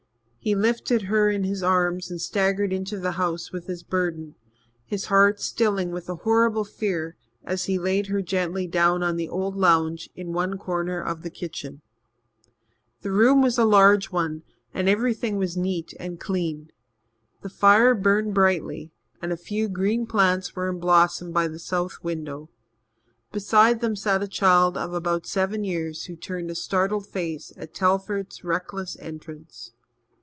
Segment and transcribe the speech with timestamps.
[0.43, 4.33] He lifted her in his arms and staggered into the house with his burden,
[4.87, 9.29] his heart stilling with a horrible fear as he laid her gently down on the
[9.29, 11.83] old lounge in one corner of the kitchen.
[13.01, 14.41] The room was a large one
[14.73, 16.71] and everything was neat and clean.
[17.43, 18.91] The fire burned brightly,
[19.21, 22.49] and a few green plants were in blossom by the south window.
[23.31, 27.75] Beside them sat a child of about seven years who turned a startled face at
[27.75, 29.73] Telford's reckless entrance.